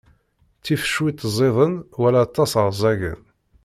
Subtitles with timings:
[0.59, 3.21] Ttif cwiṭ ẓiden, wala aṭas ṛẓagen.